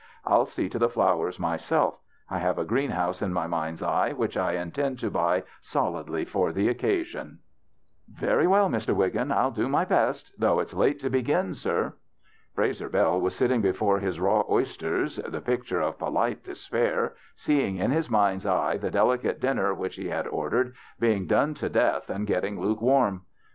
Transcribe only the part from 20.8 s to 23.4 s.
being done to death and getting lukewarm.